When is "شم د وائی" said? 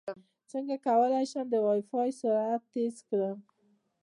1.31-1.81